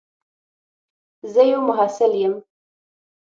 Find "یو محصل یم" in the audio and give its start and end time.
1.51-2.35